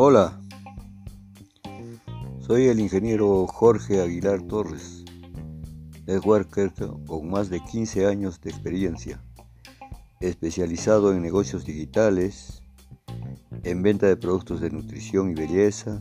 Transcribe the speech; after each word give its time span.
Hola, 0.00 0.40
soy 2.46 2.68
el 2.68 2.78
ingeniero 2.78 3.48
Jorge 3.48 4.00
Aguilar 4.00 4.42
Torres, 4.42 5.04
networker 6.06 6.72
con 7.08 7.28
más 7.28 7.50
de 7.50 7.58
15 7.58 8.06
años 8.06 8.40
de 8.40 8.50
experiencia, 8.50 9.20
especializado 10.20 11.12
en 11.12 11.20
negocios 11.20 11.64
digitales, 11.64 12.62
en 13.64 13.82
venta 13.82 14.06
de 14.06 14.16
productos 14.16 14.60
de 14.60 14.70
nutrición 14.70 15.32
y 15.32 15.34
belleza, 15.34 16.00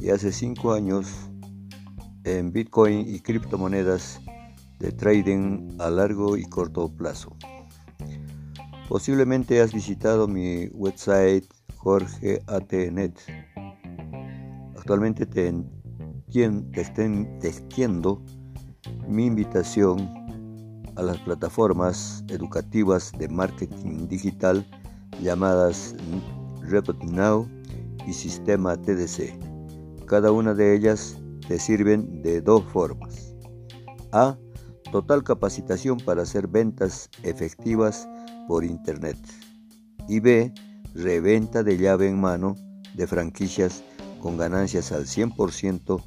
y 0.00 0.10
hace 0.10 0.32
5 0.32 0.72
años 0.72 1.06
en 2.24 2.52
Bitcoin 2.52 3.06
y 3.06 3.20
criptomonedas 3.20 4.20
de 4.80 4.90
trading 4.90 5.76
a 5.78 5.90
largo 5.90 6.36
y 6.36 6.42
corto 6.42 6.88
plazo. 6.88 7.36
Posiblemente 8.88 9.60
has 9.60 9.72
visitado 9.72 10.26
mi 10.26 10.66
website 10.72 11.46
Jorge 11.82 12.42
ATNet. 12.46 13.18
Actualmente 14.76 15.24
te, 15.24 15.50
te 16.30 17.48
extiendo 17.48 18.22
mi 19.08 19.24
invitación 19.24 19.98
a 20.96 21.02
las 21.02 21.16
plataformas 21.18 22.22
educativas 22.28 23.12
de 23.18 23.28
marketing 23.28 24.08
digital 24.08 24.66
llamadas 25.22 25.94
Now 27.02 27.48
y 28.06 28.12
Sistema 28.12 28.76
TDC. 28.76 29.32
Cada 30.06 30.32
una 30.32 30.52
de 30.52 30.76
ellas 30.76 31.18
te 31.48 31.58
sirven 31.58 32.22
de 32.22 32.42
dos 32.42 32.62
formas. 32.64 33.34
A. 34.12 34.36
Total 34.92 35.22
capacitación 35.22 35.98
para 35.98 36.22
hacer 36.22 36.46
ventas 36.46 37.08
efectivas 37.22 38.06
por 38.48 38.64
Internet. 38.64 39.16
Y 40.08 40.20
B. 40.20 40.52
Reventa 40.94 41.62
de 41.62 41.78
llave 41.78 42.08
en 42.08 42.20
mano 42.20 42.56
de 42.94 43.06
franquicias 43.06 43.84
con 44.20 44.36
ganancias 44.36 44.92
al 44.92 45.06
100%. 45.06 46.02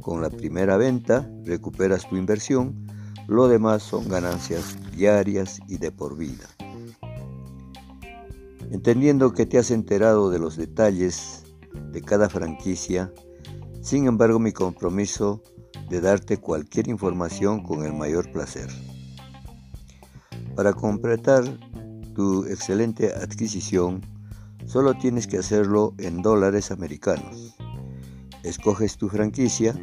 Con 0.00 0.22
la 0.22 0.30
primera 0.30 0.76
venta 0.76 1.28
recuperas 1.44 2.08
tu 2.08 2.16
inversión, 2.16 2.86
lo 3.26 3.48
demás 3.48 3.82
son 3.82 4.08
ganancias 4.08 4.76
diarias 4.92 5.60
y 5.66 5.78
de 5.78 5.90
por 5.90 6.16
vida. 6.16 6.46
Entendiendo 8.70 9.32
que 9.32 9.46
te 9.46 9.58
has 9.58 9.70
enterado 9.70 10.30
de 10.30 10.38
los 10.38 10.56
detalles 10.56 11.44
de 11.92 12.02
cada 12.02 12.28
franquicia, 12.28 13.12
sin 13.80 14.06
embargo 14.06 14.38
mi 14.38 14.52
compromiso 14.52 15.42
de 15.88 16.00
darte 16.00 16.38
cualquier 16.38 16.88
información 16.88 17.62
con 17.62 17.84
el 17.84 17.92
mayor 17.92 18.30
placer. 18.32 18.68
Para 20.54 20.72
completar 20.72 21.44
tu 22.14 22.44
excelente 22.46 23.12
adquisición, 23.12 24.00
solo 24.66 24.94
tienes 24.94 25.26
que 25.26 25.38
hacerlo 25.38 25.94
en 25.98 26.22
dólares 26.22 26.70
americanos. 26.70 27.56
Escoges 28.42 28.96
tu 28.96 29.08
franquicia 29.08 29.74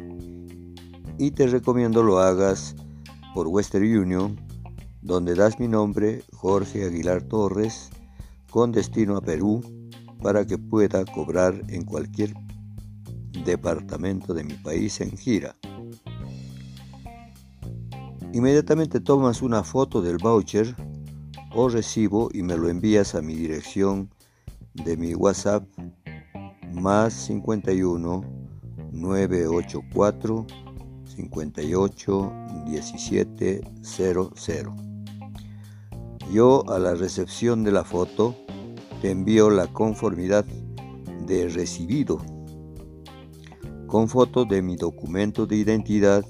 y 1.18 1.30
te 1.32 1.46
recomiendo 1.46 2.02
lo 2.02 2.18
hagas 2.18 2.76
por 3.34 3.48
Western 3.48 3.84
Union, 3.84 4.40
donde 5.02 5.34
das 5.34 5.58
mi 5.58 5.68
nombre, 5.68 6.22
Jorge 6.32 6.84
Aguilar 6.84 7.22
Torres, 7.22 7.90
con 8.50 8.72
destino 8.72 9.16
a 9.16 9.20
Perú, 9.20 9.60
para 10.22 10.46
que 10.46 10.58
pueda 10.58 11.04
cobrar 11.04 11.60
en 11.68 11.84
cualquier 11.84 12.34
departamento 13.44 14.32
de 14.32 14.44
mi 14.44 14.54
país 14.54 15.00
en 15.00 15.16
gira. 15.16 15.56
Inmediatamente 18.32 19.00
tomas 19.00 19.42
una 19.42 19.62
foto 19.62 20.02
del 20.02 20.18
voucher 20.18 20.74
o 21.54 21.68
recibo 21.68 22.30
y 22.32 22.42
me 22.42 22.56
lo 22.56 22.68
envías 22.68 23.14
a 23.14 23.22
mi 23.22 23.34
dirección 23.34 24.10
de 24.74 24.96
mi 24.96 25.14
WhatsApp 25.14 25.64
más 26.72 27.12
51 27.12 28.24
984 28.92 30.46
58 31.04 32.32
17 32.66 33.60
00. 33.82 34.76
Yo 36.32 36.68
a 36.68 36.78
la 36.78 36.94
recepción 36.94 37.62
de 37.64 37.72
la 37.72 37.84
foto 37.84 38.34
te 39.00 39.10
envío 39.10 39.50
la 39.50 39.66
conformidad 39.68 40.44
de 41.26 41.48
recibido 41.48 42.20
con 43.86 44.08
foto 44.08 44.44
de 44.44 44.60
mi 44.62 44.76
documento 44.76 45.46
de 45.46 45.56
identidad 45.56 46.24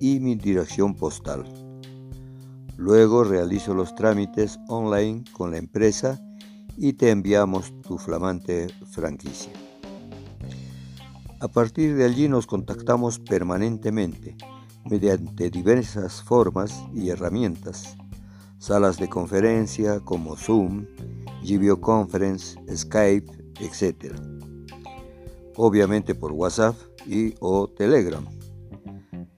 y 0.00 0.20
mi 0.20 0.34
dirección 0.34 0.94
postal. 0.94 1.44
Luego 2.76 3.24
realizo 3.24 3.74
los 3.74 3.94
trámites 3.94 4.58
online 4.68 5.24
con 5.32 5.50
la 5.50 5.58
empresa 5.58 6.20
y 6.82 6.94
te 6.94 7.10
enviamos 7.10 7.74
tu 7.82 7.98
flamante 7.98 8.68
franquicia. 8.90 9.52
A 11.38 11.48
partir 11.48 11.94
de 11.94 12.04
allí 12.06 12.26
nos 12.26 12.46
contactamos 12.46 13.18
permanentemente 13.18 14.34
mediante 14.86 15.50
diversas 15.50 16.22
formas 16.22 16.82
y 16.94 17.10
herramientas, 17.10 17.98
salas 18.58 18.96
de 18.96 19.10
conferencia 19.10 20.00
como 20.00 20.36
Zoom, 20.36 20.86
Video 21.42 21.78
Conference, 21.82 22.58
Skype, 22.74 23.30
etc. 23.60 24.14
Obviamente 25.56 26.14
por 26.14 26.32
WhatsApp 26.32 26.76
y 27.06 27.34
o 27.40 27.68
Telegram. 27.68 28.24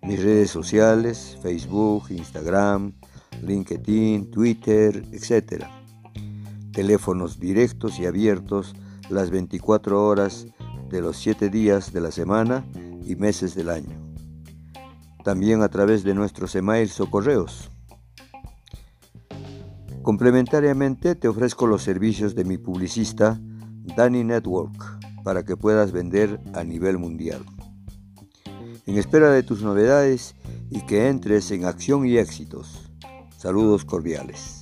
Mis 0.02 0.22
redes 0.22 0.50
sociales, 0.50 1.36
Facebook, 1.42 2.04
Instagram, 2.10 2.92
LinkedIn, 3.42 4.30
Twitter, 4.30 5.04
etc. 5.10 5.81
Teléfonos 6.72 7.38
directos 7.38 7.98
y 7.98 8.06
abiertos 8.06 8.74
las 9.10 9.30
24 9.30 10.06
horas 10.06 10.46
de 10.88 11.02
los 11.02 11.16
7 11.18 11.50
días 11.50 11.92
de 11.92 12.00
la 12.00 12.10
semana 12.10 12.64
y 13.06 13.14
meses 13.16 13.54
del 13.54 13.68
año. 13.68 14.14
También 15.22 15.62
a 15.62 15.68
través 15.68 16.02
de 16.02 16.14
nuestros 16.14 16.54
emails 16.54 16.98
o 17.00 17.10
correos. 17.10 17.70
Complementariamente 20.02 21.14
te 21.14 21.28
ofrezco 21.28 21.66
los 21.66 21.82
servicios 21.82 22.34
de 22.34 22.44
mi 22.44 22.58
publicista 22.58 23.38
Danny 23.96 24.24
Network 24.24 24.72
para 25.22 25.44
que 25.44 25.56
puedas 25.56 25.92
vender 25.92 26.40
a 26.54 26.64
nivel 26.64 26.98
mundial. 26.98 27.44
En 28.86 28.98
espera 28.98 29.30
de 29.30 29.42
tus 29.42 29.62
novedades 29.62 30.34
y 30.70 30.80
que 30.86 31.08
entres 31.08 31.50
en 31.50 31.66
acción 31.66 32.06
y 32.06 32.16
éxitos. 32.16 32.90
Saludos 33.36 33.84
cordiales. 33.84 34.61